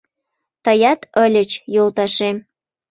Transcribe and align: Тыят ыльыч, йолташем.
Тыят 0.63 1.01
ыльыч, 1.23 1.51
йолташем. 1.75 2.37